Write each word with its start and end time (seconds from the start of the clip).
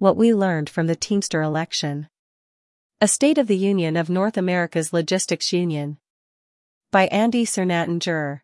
What 0.00 0.16
we 0.16 0.32
learned 0.32 0.70
from 0.70 0.86
the 0.86 0.94
Teamster 0.94 1.42
election. 1.42 2.08
A 3.00 3.08
State 3.08 3.36
of 3.36 3.48
the 3.48 3.56
Union 3.56 3.96
of 3.96 4.08
North 4.08 4.36
America's 4.36 4.92
Logistics 4.92 5.52
Union. 5.52 5.98
By 6.92 7.08
Andy 7.08 7.44
Sernatinger 7.44 8.42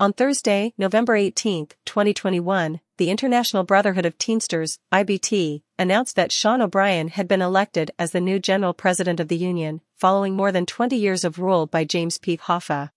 On 0.00 0.14
Thursday, 0.14 0.72
November 0.78 1.14
18, 1.14 1.66
2021, 1.84 2.80
the 2.96 3.10
International 3.10 3.64
Brotherhood 3.64 4.06
of 4.06 4.16
Teamsters, 4.16 4.78
IBT, 4.90 5.60
announced 5.78 6.16
that 6.16 6.32
Sean 6.32 6.62
O'Brien 6.62 7.08
had 7.08 7.28
been 7.28 7.42
elected 7.42 7.90
as 7.98 8.12
the 8.12 8.20
new 8.22 8.38
General 8.38 8.72
President 8.72 9.20
of 9.20 9.28
the 9.28 9.36
Union, 9.36 9.82
following 9.98 10.34
more 10.34 10.52
than 10.52 10.64
20 10.64 10.96
years 10.96 11.22
of 11.22 11.38
rule 11.38 11.66
by 11.66 11.84
James 11.84 12.16
P. 12.16 12.38
Hoffa. 12.38 12.92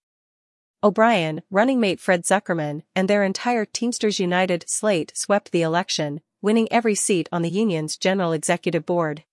O'Brien, 0.82 1.42
running 1.52 1.82
mate 1.82 2.00
Fred 2.00 2.24
Zuckerman, 2.24 2.84
and 2.96 3.10
their 3.10 3.26
entire 3.26 3.66
Teamsters 3.66 4.18
United 4.18 4.64
slate 4.66 5.12
swept 5.14 5.52
the 5.52 5.62
election, 5.62 6.22
winning 6.42 6.68
every 6.72 6.96
seat 6.96 7.28
on 7.32 7.42
the 7.42 7.50
union's 7.50 7.98
General 7.98 8.32
Executive 8.32 8.86
Board. 8.86 9.24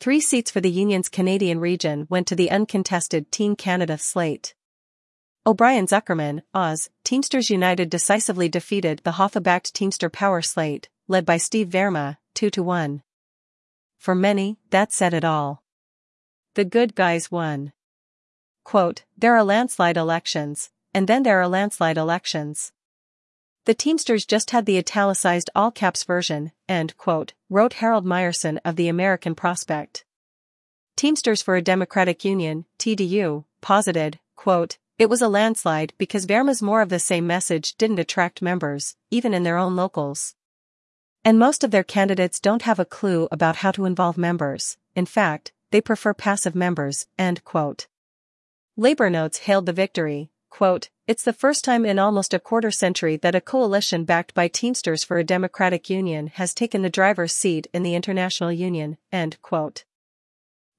Three 0.00 0.20
seats 0.20 0.50
for 0.50 0.60
the 0.60 0.70
union's 0.70 1.08
Canadian 1.08 1.60
region 1.60 2.06
went 2.10 2.26
to 2.26 2.36
the 2.36 2.50
uncontested 2.50 3.30
Team 3.30 3.56
Canada 3.56 3.98
slate. 3.98 4.54
O'Brien 5.44 5.86
Zuckerman, 5.86 6.42
Oz, 6.54 6.90
Teamsters 7.04 7.50
United 7.50 7.90
decisively 7.90 8.48
defeated 8.48 9.00
the 9.02 9.12
Hoffa-backed 9.12 9.74
Teamster 9.74 10.08
Power 10.08 10.42
slate, 10.42 10.88
led 11.08 11.26
by 11.26 11.36
Steve 11.36 11.68
Vairma, 11.68 12.18
2 12.34 12.50
to 12.50 12.62
1. 12.62 13.02
For 13.98 14.14
many, 14.14 14.58
that 14.70 14.92
said 14.92 15.14
it 15.14 15.24
all. 15.24 15.62
The 16.54 16.64
good 16.64 16.94
guys 16.94 17.30
won. 17.30 17.72
Quote, 18.64 19.04
there 19.16 19.34
are 19.34 19.42
landslide 19.42 19.96
elections, 19.96 20.70
and 20.94 21.08
then 21.08 21.22
there 21.22 21.40
are 21.40 21.48
landslide 21.48 21.96
elections. 21.96 22.72
The 23.64 23.74
Teamsters 23.74 24.26
just 24.26 24.50
had 24.50 24.66
the 24.66 24.76
italicized 24.76 25.48
all 25.54 25.70
caps 25.70 26.02
version, 26.02 26.50
and, 26.68 26.96
quote, 26.96 27.34
wrote 27.48 27.74
Harold 27.74 28.04
Meyerson 28.04 28.58
of 28.64 28.74
the 28.74 28.88
American 28.88 29.36
Prospect. 29.36 30.04
Teamsters 30.96 31.42
for 31.42 31.54
a 31.54 31.62
Democratic 31.62 32.24
Union, 32.24 32.64
TDU, 32.78 33.44
posited, 33.60 34.18
quote, 34.34 34.78
it 34.98 35.08
was 35.08 35.22
a 35.22 35.28
landslide 35.28 35.92
because 35.96 36.26
Vairma's 36.26 36.60
more 36.60 36.82
of 36.82 36.88
the 36.88 36.98
same 36.98 37.26
message 37.26 37.76
didn't 37.76 38.00
attract 38.00 38.42
members, 38.42 38.96
even 39.10 39.32
in 39.32 39.44
their 39.44 39.56
own 39.56 39.76
locals. 39.76 40.34
And 41.24 41.38
most 41.38 41.62
of 41.62 41.70
their 41.70 41.84
candidates 41.84 42.40
don't 42.40 42.62
have 42.62 42.80
a 42.80 42.84
clue 42.84 43.28
about 43.30 43.56
how 43.56 43.70
to 43.72 43.84
involve 43.84 44.18
members, 44.18 44.76
in 44.96 45.06
fact, 45.06 45.52
they 45.70 45.80
prefer 45.80 46.14
passive 46.14 46.54
members, 46.56 47.06
end 47.16 47.44
quote. 47.44 47.86
Labor 48.76 49.08
Notes 49.08 49.38
hailed 49.38 49.66
the 49.66 49.72
victory, 49.72 50.30
quote, 50.50 50.90
it's 51.06 51.24
the 51.24 51.32
first 51.32 51.64
time 51.64 51.84
in 51.84 51.98
almost 51.98 52.32
a 52.32 52.38
quarter 52.38 52.70
century 52.70 53.16
that 53.16 53.34
a 53.34 53.40
coalition 53.40 54.04
backed 54.04 54.34
by 54.34 54.46
Teamsters 54.46 55.02
for 55.02 55.18
a 55.18 55.24
Democratic 55.24 55.90
Union 55.90 56.28
has 56.28 56.54
taken 56.54 56.82
the 56.82 56.90
driver's 56.90 57.34
seat 57.34 57.66
in 57.72 57.82
the 57.82 57.96
International 57.96 58.52
Union, 58.52 58.96
end 59.10 59.40
quote. 59.42 59.84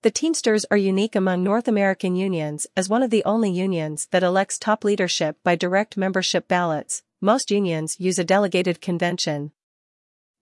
The 0.02 0.12
Teamsters 0.12 0.66
are 0.72 0.78
unique 0.78 1.16
among 1.16 1.44
North 1.44 1.68
American 1.68 2.16
unions 2.16 2.68
as 2.76 2.88
one 2.88 3.04
of 3.04 3.10
the 3.10 3.24
only 3.26 3.52
unions 3.52 4.08
that 4.12 4.24
elects 4.24 4.58
top 4.58 4.84
leadership 4.84 5.38
by 5.44 5.56
direct 5.56 5.98
membership 5.98 6.48
ballots, 6.48 7.04
most 7.20 7.52
unions 7.52 8.00
use 8.00 8.18
a 8.18 8.24
delegated 8.24 8.82
convention, 8.82 9.52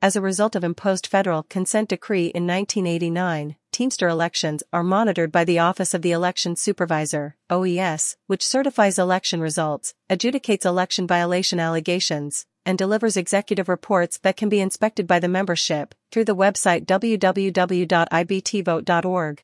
as 0.01 0.15
a 0.15 0.21
result 0.21 0.55
of 0.55 0.63
imposed 0.63 1.05
federal 1.05 1.43
consent 1.43 1.89
decree 1.89 2.25
in 2.25 2.47
1989, 2.47 3.55
Teamster 3.81 4.07
elections 4.07 4.61
are 4.71 4.83
monitored 4.83 5.31
by 5.31 5.43
the 5.43 5.57
Office 5.57 5.95
of 5.95 6.03
the 6.03 6.11
Election 6.11 6.55
Supervisor, 6.55 7.35
OES, 7.49 8.15
which 8.27 8.45
certifies 8.45 8.99
election 8.99 9.41
results, 9.41 9.95
adjudicates 10.07 10.67
election 10.67 11.07
violation 11.07 11.59
allegations, 11.59 12.45
and 12.63 12.77
delivers 12.77 13.17
executive 13.17 13.67
reports 13.67 14.19
that 14.19 14.37
can 14.37 14.49
be 14.49 14.59
inspected 14.59 15.07
by 15.07 15.17
the 15.17 15.27
membership 15.27 15.95
through 16.11 16.25
the 16.25 16.35
website 16.35 16.85
www.ibtvote.org. 16.85 19.43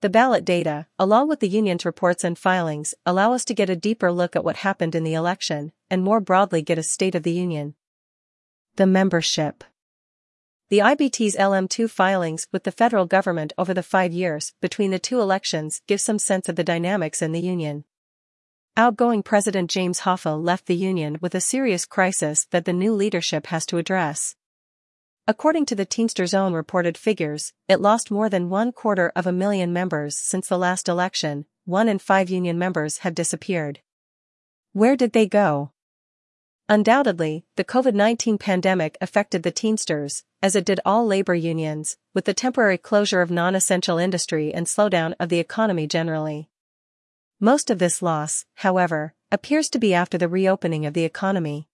The 0.00 0.08
ballot 0.08 0.46
data, 0.46 0.86
along 0.98 1.28
with 1.28 1.40
the 1.40 1.48
union's 1.50 1.84
reports 1.84 2.24
and 2.24 2.38
filings, 2.38 2.94
allow 3.04 3.34
us 3.34 3.44
to 3.44 3.52
get 3.52 3.68
a 3.68 3.76
deeper 3.76 4.10
look 4.10 4.34
at 4.34 4.44
what 4.44 4.56
happened 4.56 4.94
in 4.94 5.04
the 5.04 5.12
election, 5.12 5.72
and 5.90 6.02
more 6.02 6.20
broadly 6.20 6.62
get 6.62 6.78
a 6.78 6.82
state 6.82 7.14
of 7.14 7.22
the 7.22 7.32
union. 7.32 7.74
The 8.76 8.86
membership. 8.86 9.62
The 10.72 10.78
IBT's 10.78 11.36
LM2 11.36 11.90
filings 11.90 12.46
with 12.50 12.64
the 12.64 12.72
federal 12.72 13.04
government 13.04 13.52
over 13.58 13.74
the 13.74 13.82
five 13.82 14.10
years 14.10 14.54
between 14.62 14.90
the 14.90 14.98
two 14.98 15.20
elections 15.20 15.82
give 15.86 16.00
some 16.00 16.18
sense 16.18 16.48
of 16.48 16.56
the 16.56 16.64
dynamics 16.64 17.20
in 17.20 17.32
the 17.32 17.42
union. 17.42 17.84
Outgoing 18.74 19.22
President 19.22 19.70
James 19.70 20.00
Hoffa 20.00 20.42
left 20.42 20.64
the 20.64 20.74
union 20.74 21.18
with 21.20 21.34
a 21.34 21.42
serious 21.42 21.84
crisis 21.84 22.46
that 22.52 22.64
the 22.64 22.72
new 22.72 22.94
leadership 22.94 23.48
has 23.48 23.66
to 23.66 23.76
address. 23.76 24.34
According 25.28 25.66
to 25.66 25.74
the 25.74 25.84
Teamsters' 25.84 26.32
own 26.32 26.54
reported 26.54 26.96
figures, 26.96 27.52
it 27.68 27.82
lost 27.82 28.10
more 28.10 28.30
than 28.30 28.48
one 28.48 28.72
quarter 28.72 29.12
of 29.14 29.26
a 29.26 29.30
million 29.30 29.74
members 29.74 30.16
since 30.16 30.48
the 30.48 30.56
last 30.56 30.88
election, 30.88 31.44
one 31.66 31.86
in 31.86 31.98
five 31.98 32.30
union 32.30 32.58
members 32.58 32.96
have 33.04 33.14
disappeared. 33.14 33.80
Where 34.72 34.96
did 34.96 35.12
they 35.12 35.26
go? 35.26 35.72
Undoubtedly, 36.72 37.44
the 37.56 37.64
COVID-19 37.64 38.40
pandemic 38.40 38.96
affected 39.02 39.42
the 39.42 39.50
Teamsters, 39.50 40.24
as 40.42 40.56
it 40.56 40.64
did 40.64 40.80
all 40.86 41.04
labor 41.04 41.34
unions, 41.34 41.98
with 42.14 42.24
the 42.24 42.32
temporary 42.32 42.78
closure 42.78 43.20
of 43.20 43.30
non-essential 43.30 43.98
industry 43.98 44.54
and 44.54 44.66
slowdown 44.66 45.12
of 45.20 45.28
the 45.28 45.38
economy 45.38 45.86
generally. 45.86 46.48
Most 47.38 47.68
of 47.68 47.78
this 47.78 48.00
loss, 48.00 48.46
however, 48.54 49.12
appears 49.30 49.68
to 49.68 49.78
be 49.78 49.92
after 49.92 50.16
the 50.16 50.30
reopening 50.30 50.86
of 50.86 50.94
the 50.94 51.04
economy. 51.04 51.68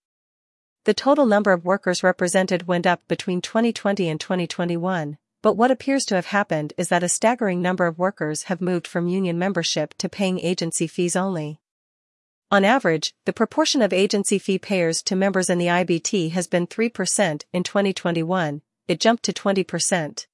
The 0.82 0.94
total 0.94 1.26
number 1.26 1.52
of 1.52 1.64
workers 1.64 2.02
represented 2.02 2.66
went 2.66 2.84
up 2.84 3.06
between 3.06 3.40
2020 3.40 4.08
and 4.08 4.18
2021, 4.18 5.16
but 5.42 5.54
what 5.54 5.70
appears 5.70 6.06
to 6.06 6.16
have 6.16 6.26
happened 6.26 6.72
is 6.76 6.88
that 6.88 7.04
a 7.04 7.08
staggering 7.08 7.62
number 7.62 7.86
of 7.86 8.00
workers 8.00 8.42
have 8.50 8.60
moved 8.60 8.88
from 8.88 9.06
union 9.06 9.38
membership 9.38 9.94
to 9.98 10.08
paying 10.08 10.40
agency 10.40 10.88
fees 10.88 11.14
only. 11.14 11.60
On 12.50 12.64
average, 12.64 13.12
the 13.26 13.34
proportion 13.34 13.82
of 13.82 13.92
agency 13.92 14.38
fee 14.38 14.58
payers 14.58 15.02
to 15.02 15.14
members 15.14 15.50
in 15.50 15.58
the 15.58 15.66
IBT 15.66 16.30
has 16.30 16.46
been 16.46 16.66
3% 16.66 17.42
in 17.52 17.62
2021, 17.62 18.62
it 18.86 19.00
jumped 19.00 19.22
to 19.24 19.34
20%. 19.34 20.26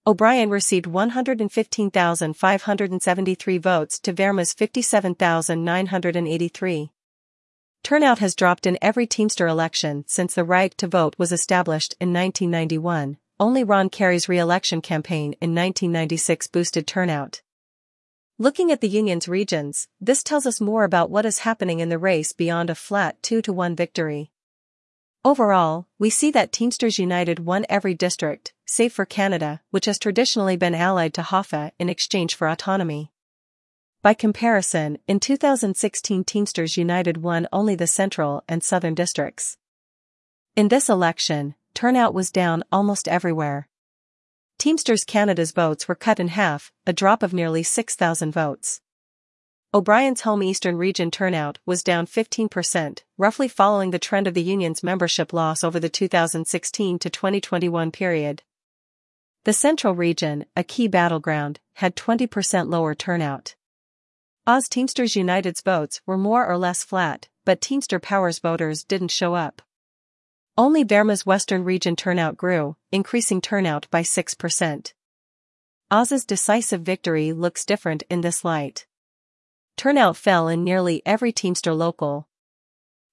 O'Brien 0.06 0.50
received 0.50 0.86
115,573 0.86 3.58
votes 3.58 4.00
to 4.00 4.12
Vairma's 4.12 4.52
57,983. 4.54 6.90
Turnout 7.84 8.18
has 8.18 8.34
dropped 8.34 8.66
in 8.66 8.76
every 8.82 9.06
Teamster 9.06 9.46
election 9.46 10.02
since 10.06 10.34
the 10.34 10.42
right 10.44 10.76
to 10.78 10.88
vote 10.88 11.14
was 11.18 11.30
established 11.30 11.94
in 12.00 12.12
1991, 12.12 13.18
only 13.40 13.64
Ron 13.64 13.88
Carey's 13.88 14.28
re-election 14.28 14.80
campaign 14.80 15.34
in 15.40 15.54
1996 15.54 16.46
boosted 16.48 16.86
turnout. 16.86 17.42
Looking 18.38 18.70
at 18.70 18.80
the 18.80 18.88
union's 18.88 19.28
regions, 19.28 19.88
this 20.00 20.22
tells 20.22 20.46
us 20.46 20.60
more 20.60 20.84
about 20.84 21.10
what 21.10 21.26
is 21.26 21.40
happening 21.40 21.80
in 21.80 21.88
the 21.88 21.98
race 21.98 22.32
beyond 22.32 22.70
a 22.70 22.74
flat 22.74 23.22
2 23.22 23.42
to 23.42 23.52
1 23.52 23.74
victory. 23.74 24.30
Overall, 25.24 25.88
we 25.98 26.10
see 26.10 26.30
that 26.30 26.52
Teamsters 26.52 26.98
United 26.98 27.40
won 27.40 27.66
every 27.68 27.94
district, 27.94 28.52
save 28.64 28.92
for 28.92 29.04
Canada, 29.04 29.60
which 29.70 29.86
has 29.86 29.98
traditionally 29.98 30.56
been 30.56 30.74
allied 30.74 31.12
to 31.14 31.22
Hoffa 31.22 31.72
in 31.78 31.88
exchange 31.88 32.34
for 32.34 32.48
autonomy. 32.48 33.10
By 34.00 34.14
comparison, 34.14 34.98
in 35.08 35.18
2016 35.18 36.22
Teamsters 36.22 36.76
United 36.76 37.16
won 37.18 37.48
only 37.52 37.74
the 37.74 37.88
central 37.88 38.44
and 38.48 38.62
southern 38.62 38.94
districts. 38.94 39.58
In 40.54 40.68
this 40.68 40.88
election, 40.88 41.56
turnout 41.78 42.12
was 42.12 42.32
down 42.32 42.64
almost 42.72 43.06
everywhere. 43.06 43.68
Teamsters 44.58 45.04
Canada's 45.04 45.52
votes 45.52 45.86
were 45.86 45.94
cut 45.94 46.18
in 46.18 46.26
half, 46.26 46.72
a 46.88 46.92
drop 46.92 47.22
of 47.22 47.32
nearly 47.32 47.62
6,000 47.62 48.32
votes. 48.32 48.80
O'Brien's 49.72 50.22
home 50.22 50.42
eastern 50.42 50.76
region 50.76 51.12
turnout 51.12 51.60
was 51.64 51.84
down 51.84 52.04
15%, 52.04 53.04
roughly 53.16 53.46
following 53.46 53.92
the 53.92 54.00
trend 54.00 54.26
of 54.26 54.34
the 54.34 54.42
union's 54.42 54.82
membership 54.82 55.32
loss 55.32 55.62
over 55.62 55.78
the 55.78 55.88
2016 55.88 56.98
to 56.98 57.08
2021 57.08 57.92
period. 57.92 58.42
The 59.44 59.52
central 59.52 59.94
region, 59.94 60.46
a 60.56 60.64
key 60.64 60.88
battleground, 60.88 61.60
had 61.74 61.94
20% 61.94 62.68
lower 62.68 62.96
turnout. 62.96 63.54
Oz 64.48 64.68
Teamsters 64.68 65.14
United's 65.14 65.60
votes 65.60 66.00
were 66.06 66.18
more 66.18 66.44
or 66.44 66.58
less 66.58 66.82
flat, 66.82 67.28
but 67.44 67.60
Teamster 67.60 68.00
Power's 68.00 68.40
voters 68.40 68.82
didn't 68.82 69.12
show 69.12 69.34
up. 69.34 69.62
Only 70.58 70.82
Vairma's 70.82 71.24
western 71.24 71.62
region 71.62 71.94
turnout 71.94 72.36
grew, 72.36 72.74
increasing 72.90 73.40
turnout 73.40 73.86
by 73.92 74.02
6%. 74.02 74.92
Oz's 75.88 76.24
decisive 76.24 76.80
victory 76.80 77.32
looks 77.32 77.64
different 77.64 78.02
in 78.10 78.22
this 78.22 78.44
light. 78.44 78.84
Turnout 79.76 80.16
fell 80.16 80.48
in 80.48 80.64
nearly 80.64 81.00
every 81.06 81.30
Teamster 81.30 81.72
local. 81.72 82.26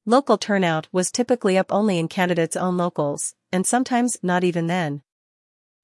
Local 0.07 0.39
turnout 0.39 0.88
was 0.92 1.12
typically 1.12 1.56
up 1.56 1.71
only 1.71 2.00
in 2.00 2.07
candidates' 2.07 2.56
own 2.56 2.77
locals, 2.77 3.36
and 3.51 3.68
sometimes 3.68 4.18
not 4.24 4.44
even 4.44 4.65
then. 4.65 5.03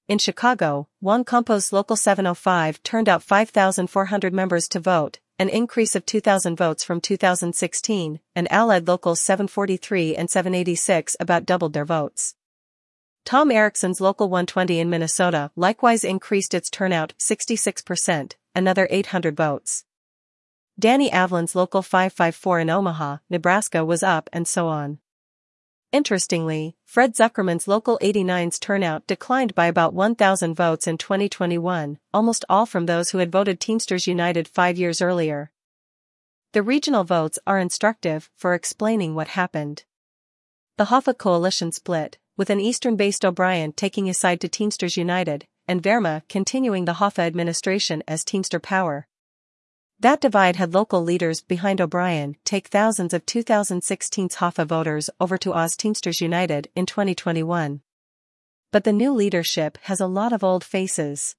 In 0.08 0.18
Chicago, 0.18 0.88
Juan 1.00 1.24
Campos 1.24 1.72
Local 1.72 1.96
705 1.96 2.82
turned 2.82 3.08
out 3.08 3.22
5,400 3.22 4.34
members 4.34 4.68
to 4.70 4.80
vote, 4.80 5.20
an 5.42 5.50
increase 5.50 5.96
of 5.96 6.06
2,000 6.06 6.56
votes 6.56 6.84
from 6.84 7.02
2016, 7.02 8.20
and 8.36 8.52
Allied 8.52 8.88
Locals 8.88 9.20
743 9.22 10.16
and 10.16 10.30
786 10.30 11.18
about 11.20 11.48
doubled 11.48 11.74
their 11.74 11.84
votes. 11.84 12.36
Tom 13.26 13.50
Erickson's 13.50 14.00
Local 14.00 14.30
120 14.30 14.80
in 14.80 14.92
Minnesota 14.92 15.50
likewise 15.56 16.04
increased 16.04 16.54
its 16.54 16.70
turnout 16.70 17.16
66%, 17.18 18.34
another 18.54 18.88
800 18.92 19.36
votes. 19.36 19.84
Danny 20.78 21.10
Avlin's 21.10 21.56
Local 21.56 21.82
554 21.82 22.60
in 22.60 22.70
Omaha, 22.70 23.18
Nebraska 23.28 23.84
was 23.84 24.04
up 24.04 24.30
and 24.32 24.48
so 24.48 24.68
on. 24.68 25.00
Interestingly, 25.92 26.78
Fred 26.86 27.16
Zuckerman's 27.16 27.68
Local 27.68 28.00
89's 28.02 28.60
turnout 28.60 29.06
declined 29.08 29.54
by 29.54 29.66
about 29.66 29.94
1,000 29.94 30.54
votes 30.54 30.88
in 30.88 30.98
2021, 30.98 32.00
almost 32.14 32.46
all 32.48 32.66
from 32.66 32.86
those 32.86 33.10
who 33.10 33.18
had 33.18 33.30
voted 33.30 33.60
Teamsters 33.60 34.08
United 34.08 34.48
five 34.48 34.78
years 34.78 35.02
earlier. 35.02 35.52
The 36.54 36.64
regional 36.64 37.04
votes 37.04 37.40
are 37.46 37.60
instructive 37.60 38.30
for 38.38 38.54
explaining 38.54 39.16
what 39.16 39.30
happened. 39.30 39.84
The 40.78 40.86
Hoffa 40.86 41.18
coalition 41.18 41.74
split, 41.74 42.18
with 42.38 42.50
an 42.50 42.62
eastern-based 42.62 43.26
O'Brien 43.26 43.74
taking 43.74 44.06
his 44.06 44.18
side 44.18 44.40
to 44.42 44.48
Teamsters 44.48 44.96
United, 44.96 45.46
and 45.68 45.84
Vairma 45.84 46.22
continuing 46.30 46.86
the 46.86 46.96
Hoffa 46.96 47.20
administration 47.20 48.02
as 48.08 48.24
Teamster 48.24 48.60
Power. 48.60 49.08
That 50.02 50.20
divide 50.20 50.56
had 50.56 50.74
local 50.74 51.04
leaders 51.04 51.42
behind 51.42 51.80
O'Brien 51.80 52.36
take 52.44 52.70
thousands 52.70 53.14
of 53.14 53.24
2016's 53.28 54.38
Hoffa 54.38 54.66
voters 54.66 55.12
over 55.20 55.38
to 55.38 55.54
Oz 55.54 55.78
Teamsters 55.78 56.22
United 56.22 56.70
in 56.76 56.88
2021. 56.88 57.82
But 58.72 58.84
the 58.84 58.94
new 58.94 59.14
leadership 59.14 59.78
has 59.84 60.00
a 60.00 60.08
lot 60.08 60.34
of 60.34 60.44
old 60.44 60.64
faces. 60.64 61.36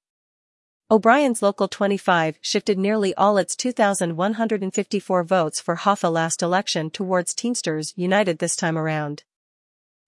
O'Brien's 0.89 1.41
Local 1.41 1.67
25 1.67 2.37
shifted 2.39 2.77
nearly 2.77 3.13
all 3.15 3.37
its 3.37 3.57
2,154 3.57 5.23
votes 5.25 5.59
for 5.59 5.75
Hoffa 5.75 6.09
last 6.09 6.41
election 6.41 6.89
towards 6.89 7.33
Teamsters 7.33 7.91
United 7.97 8.39
this 8.39 8.55
time 8.55 8.77
around. 8.77 9.25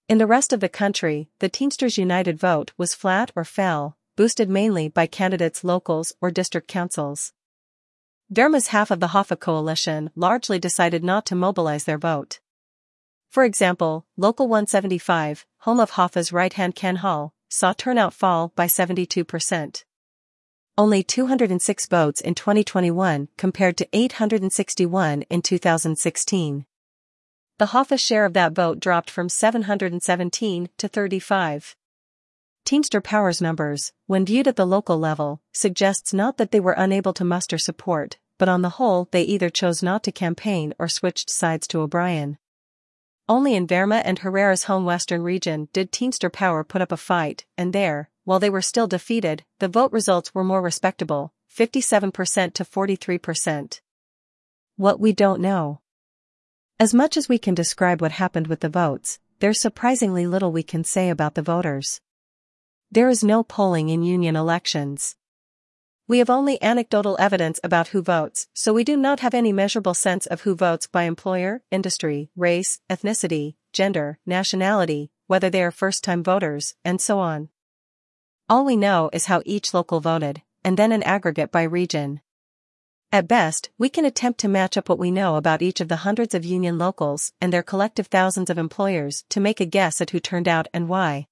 In 0.08 0.18
the 0.18 0.28
rest 0.28 0.54
of 0.54 0.62
the 0.62 0.70
country, 0.70 1.28
the 1.40 1.50
Teamsters 1.50 1.98
United 1.98 2.40
vote 2.40 2.72
was 2.78 2.96
flat 2.96 3.34
or 3.36 3.44
fell, 3.44 3.98
boosted 4.16 4.50
mainly 4.50 4.88
by 4.88 5.08
candidates' 5.08 5.66
locals 5.66 6.14
or 6.22 6.32
district 6.32 6.70
councils. 6.70 7.34
Vairma's 8.32 8.68
half 8.68 8.90
of 8.90 9.00
the 9.00 9.10
Hoffa 9.10 9.40
coalition 9.40 10.10
largely 10.16 10.58
decided 10.58 11.04
not 11.04 11.28
to 11.28 11.36
mobilize 11.36 11.84
their 11.84 12.00
vote. 12.00 12.40
For 13.30 13.44
example, 13.44 14.06
Local 14.18 14.48
175, 14.48 15.46
home 15.60 15.80
of 15.80 15.92
Hoffa's 15.92 16.34
right-hand 16.34 16.74
Ken 16.74 16.98
Hall, 16.98 17.34
saw 17.50 17.74
turnout 17.74 18.14
fall 18.14 18.52
by 18.56 18.66
72%. 18.66 19.84
Only 20.78 21.04
206 21.04 21.86
votes 21.86 22.20
in 22.20 22.34
2021 22.34 23.30
compared 23.38 23.78
to 23.78 23.88
861 23.94 25.22
in 25.24 25.42
2016. 25.42 26.66
The 27.58 27.66
Hoffa 27.68 28.00
share 28.00 28.26
of 28.26 28.34
that 28.34 28.54
vote 28.54 28.80
dropped 28.80 29.10
from 29.10 29.30
717 29.30 30.70
to 30.78 30.88
35. 30.88 31.76
Teamster 32.66 33.00
Power's 33.00 33.44
numbers, 33.44 33.94
when 34.08 34.26
viewed 34.26 34.48
at 34.48 34.56
the 34.56 34.66
local 34.66 34.98
level, 34.98 35.40
suggests 35.54 36.16
not 36.16 36.38
that 36.38 36.50
they 36.50 36.60
were 36.60 36.74
unable 36.74 37.14
to 37.14 37.24
muster 37.24 37.60
support, 37.60 38.18
but 38.40 38.50
on 38.50 38.64
the 38.64 38.82
whole 38.82 39.08
they 39.12 39.22
either 39.22 39.52
chose 39.52 39.84
not 39.84 40.02
to 40.02 40.12
campaign 40.12 40.74
or 40.80 40.88
switched 40.88 41.30
sides 41.30 41.68
to 41.68 41.82
O'Brien. 41.82 42.40
Only 43.30 43.54
in 43.54 43.68
Vairma 43.68 44.02
and 44.04 44.18
Herrera's 44.18 44.64
home 44.64 44.84
western 44.84 45.22
region 45.22 45.70
did 45.74 45.92
Teamster 45.92 46.32
Power 46.32 46.64
put 46.64 46.82
up 46.82 46.92
a 46.92 46.98
fight, 46.98 47.46
and 47.56 47.72
there, 47.72 48.10
while 48.24 48.40
they 48.40 48.50
were 48.50 48.64
still 48.64 48.88
defeated, 48.88 49.44
the 49.60 49.68
vote 49.68 49.92
results 49.92 50.34
were 50.34 50.44
more 50.44 50.64
respectable, 50.64 51.34
57% 51.56 52.54
to 52.54 52.66
43%. 52.66 53.82
What 54.76 55.00
we 55.00 55.14
don't 55.14 55.40
know. 55.40 55.82
As 56.80 56.96
much 56.96 57.16
as 57.16 57.30
we 57.30 57.38
can 57.38 57.54
describe 57.54 58.02
what 58.02 58.14
happened 58.14 58.48
with 58.48 58.62
the 58.62 58.70
votes, 58.70 59.20
there's 59.40 59.62
surprisingly 59.62 60.26
little 60.26 60.52
we 60.52 60.64
can 60.64 60.84
say 60.84 61.12
about 61.12 61.36
the 61.36 61.44
voters. 61.44 62.02
There 62.96 63.10
is 63.10 63.26
no 63.26 63.44
polling 63.44 63.90
in 63.90 64.04
union 64.04 64.38
elections. 64.38 65.18
We 66.08 66.20
have 66.20 66.30
only 66.30 66.64
anecdotal 66.64 67.18
evidence 67.20 67.60
about 67.62 67.90
who 67.90 68.02
votes, 68.02 68.48
so 68.54 68.72
we 68.72 68.86
do 68.86 68.96
not 68.96 69.20
have 69.20 69.34
any 69.34 69.52
measurable 69.52 69.94
sense 69.94 70.26
of 70.26 70.44
who 70.44 70.56
votes 70.56 70.88
by 70.88 71.04
employer, 71.04 71.62
industry, 71.70 72.30
race, 72.38 72.80
ethnicity, 72.90 73.56
gender, 73.74 74.18
nationality, 74.26 75.12
whether 75.28 75.50
they 75.50 75.62
are 75.62 75.72
first-time 75.72 76.24
voters, 76.24 76.76
and 76.86 77.02
so 77.02 77.20
on. 77.20 77.50
All 78.48 78.64
we 78.64 78.78
know 78.78 79.10
is 79.12 79.26
how 79.26 79.42
each 79.46 79.74
local 79.74 80.00
voted, 80.00 80.42
and 80.64 80.78
then 80.78 80.94
an 80.94 81.04
aggregate 81.04 81.52
by 81.52 81.64
region. 81.64 82.22
At 83.12 83.28
best, 83.28 83.72
we 83.78 83.90
can 83.90 84.06
attempt 84.06 84.40
to 84.40 84.48
match 84.48 84.78
up 84.78 84.88
what 84.88 85.00
we 85.00 85.12
know 85.12 85.36
about 85.36 85.62
each 85.62 85.82
of 85.82 85.90
the 85.90 86.08
hundreds 86.08 86.34
of 86.34 86.46
union 86.46 86.78
locals 86.78 87.34
and 87.42 87.52
their 87.52 87.62
collective 87.62 88.08
thousands 88.08 88.50
of 88.50 88.58
employers 88.58 89.26
to 89.32 89.42
make 89.42 89.60
a 89.60 89.66
guess 89.66 90.00
at 90.00 90.12
who 90.12 90.22
turned 90.22 90.48
out 90.48 90.70
and 90.74 90.88
why. 90.88 91.28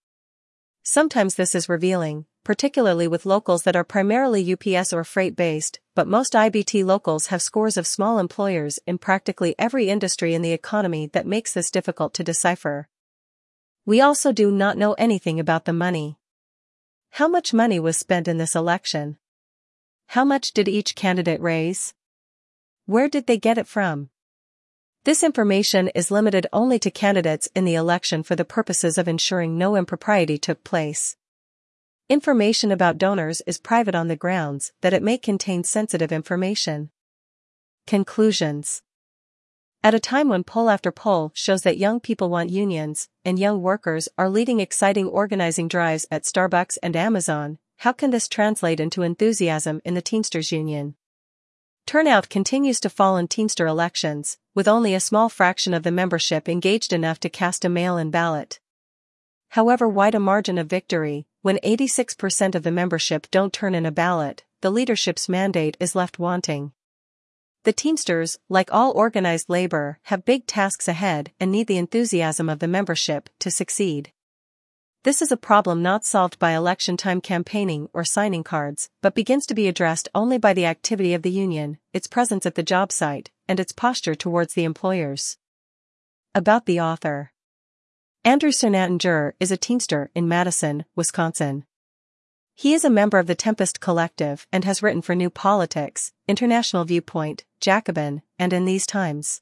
Sometimes 0.85 1.35
this 1.35 1.55
is 1.55 1.69
revealing, 1.69 2.25
particularly 2.43 3.07
with 3.07 3.25
locals 3.25 3.63
that 3.63 3.75
are 3.77 3.85
primarily 3.85 4.53
UPS 4.53 4.91
or 4.91 5.05
freight 5.05 5.33
based, 5.33 5.79
but 5.95 6.09
most 6.09 6.33
IBT 6.33 6.83
locals 6.83 7.27
have 7.27 7.41
scores 7.41 7.77
of 7.77 7.87
small 7.87 8.19
employers 8.19 8.79
in 8.85 8.97
practically 8.97 9.55
every 9.57 9.87
industry 9.87 10.33
in 10.33 10.41
the 10.41 10.51
economy 10.51 11.07
that 11.13 11.25
makes 11.25 11.53
this 11.53 11.71
difficult 11.71 12.13
to 12.15 12.23
decipher. 12.23 12.89
We 13.85 14.01
also 14.01 14.33
do 14.33 14.51
not 14.51 14.77
know 14.77 14.91
anything 14.93 15.39
about 15.39 15.63
the 15.63 15.71
money. 15.71 16.17
How 17.11 17.29
much 17.29 17.53
money 17.53 17.79
was 17.79 17.95
spent 17.95 18.27
in 18.27 18.37
this 18.37 18.53
election? 18.53 19.17
How 20.07 20.25
much 20.25 20.51
did 20.51 20.67
each 20.67 20.95
candidate 20.95 21.39
raise? 21.39 21.93
Where 22.87 23.07
did 23.07 23.25
they 23.25 23.37
get 23.37 23.57
it 23.57 23.67
from? 23.67 24.09
This 25.05 25.21
information 25.21 25.89
is 25.89 26.11
limited 26.11 26.47
only 26.53 26.79
to 26.79 26.89
candidates 26.89 27.49
in 27.53 27.65
the 27.65 27.75
election 27.75 28.23
for 28.23 28.37
the 28.37 28.45
purposes 28.45 28.97
of 28.97 29.05
ensuring 29.05 29.57
no 29.57 29.75
impropriety 29.75 30.37
took 30.37 30.63
place. 30.63 31.17
Information 32.07 32.71
about 32.71 32.97
donors 32.97 33.41
is 33.45 33.57
private 33.57 33.95
on 33.95 34.07
the 34.07 34.15
grounds 34.15 34.71
that 34.79 34.93
it 34.93 35.03
may 35.03 35.17
contain 35.17 35.65
sensitive 35.65 36.13
information. 36.13 36.89
Conclusions 37.85 38.81
At 39.83 39.93
a 39.93 39.99
time 39.99 40.29
when 40.29 40.45
poll 40.45 40.69
after 40.69 40.89
poll 40.89 41.31
shows 41.33 41.63
that 41.63 41.77
young 41.77 41.99
people 41.99 42.29
want 42.29 42.49
unions, 42.49 43.09
and 43.25 43.37
young 43.37 43.61
workers 43.61 44.07
are 44.17 44.29
leading 44.29 44.61
exciting 44.61 45.07
organizing 45.07 45.67
drives 45.67 46.05
at 46.11 46.23
Starbucks 46.23 46.77
and 46.81 46.95
Amazon, 46.95 47.57
how 47.79 47.91
can 47.91 48.11
this 48.11 48.29
translate 48.29 48.79
into 48.79 49.01
enthusiasm 49.01 49.81
in 49.83 49.95
the 49.95 50.01
Teamsters 50.01 50.53
Union? 50.53 50.95
Turnout 51.85 52.29
continues 52.29 52.79
to 52.79 52.89
fall 52.89 53.17
in 53.17 53.27
Teamster 53.27 53.67
elections, 53.67 54.37
with 54.55 54.67
only 54.67 54.93
a 54.93 55.01
small 55.01 55.27
fraction 55.27 55.73
of 55.73 55.83
the 55.83 55.91
membership 55.91 56.47
engaged 56.47 56.93
enough 56.93 57.19
to 57.19 57.29
cast 57.29 57.65
a 57.65 57.69
mail-in 57.69 58.09
ballot. 58.09 58.61
However 59.49 59.87
wide 59.87 60.15
a 60.15 60.19
margin 60.19 60.57
of 60.57 60.67
victory, 60.67 61.27
when 61.41 61.57
86% 61.57 62.55
of 62.55 62.63
the 62.63 62.71
membership 62.71 63.27
don't 63.31 63.51
turn 63.51 63.75
in 63.75 63.85
a 63.85 63.91
ballot, 63.91 64.45
the 64.61 64.71
leadership's 64.71 65.27
mandate 65.27 65.75
is 65.77 65.93
left 65.93 66.17
wanting. 66.17 66.71
The 67.63 67.73
Teamsters, 67.73 68.39
like 68.47 68.73
all 68.73 68.93
organized 68.93 69.49
labor, 69.49 69.99
have 70.03 70.23
big 70.23 70.47
tasks 70.47 70.87
ahead 70.87 71.31
and 71.37 71.51
need 71.51 71.67
the 71.67 71.77
enthusiasm 71.77 72.47
of 72.47 72.59
the 72.59 72.67
membership 72.67 73.29
to 73.39 73.51
succeed. 73.51 74.12
This 75.03 75.21
is 75.21 75.33
a 75.33 75.37
problem 75.37 75.81
not 75.81 76.05
solved 76.05 76.39
by 76.39 76.51
election 76.51 76.95
time 76.95 77.19
campaigning 77.19 77.89
or 77.91 78.05
signing 78.05 78.41
cards, 78.41 78.89
but 79.01 79.13
begins 79.13 79.45
to 79.47 79.53
be 79.53 79.67
addressed 79.67 80.07
only 80.15 80.37
by 80.37 80.53
the 80.53 80.65
activity 80.65 81.13
of 81.13 81.23
the 81.23 81.29
union, 81.29 81.77
its 81.91 82.07
presence 82.07 82.45
at 82.45 82.55
the 82.55 82.63
job 82.63 82.89
site, 82.89 83.29
and 83.45 83.59
its 83.59 83.73
posture 83.73 84.15
towards 84.15 84.53
the 84.53 84.63
employers. 84.63 85.37
About 86.33 86.65
the 86.65 86.79
author 86.79 87.33
Andrew 88.23 88.51
Sernatinger 88.51 89.33
is 89.41 89.51
a 89.51 89.57
Teamster 89.57 90.09
in 90.15 90.29
Madison, 90.29 90.85
Wisconsin. 90.95 91.65
He 92.55 92.73
is 92.73 92.85
a 92.85 92.89
member 92.89 93.19
of 93.19 93.27
the 93.27 93.35
Tempest 93.35 93.81
Collective 93.81 94.47
and 94.53 94.63
has 94.63 94.81
written 94.81 95.01
for 95.01 95.15
New 95.15 95.29
Politics, 95.29 96.13
International 96.29 96.85
Viewpoint, 96.85 97.43
Jacobin, 97.59 98.21
and 98.39 98.53
In 98.53 98.63
These 98.63 98.85
Times. 98.85 99.41